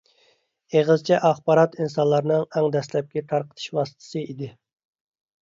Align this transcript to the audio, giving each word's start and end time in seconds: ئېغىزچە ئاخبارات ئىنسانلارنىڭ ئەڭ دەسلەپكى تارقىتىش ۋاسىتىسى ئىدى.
ئېغىزچە 0.77 1.19
ئاخبارات 1.29 1.77
ئىنسانلارنىڭ 1.83 2.47
ئەڭ 2.57 2.71
دەسلەپكى 2.77 3.25
تارقىتىش 3.35 3.69
ۋاسىتىسى 3.79 4.27
ئىدى. 4.27 4.51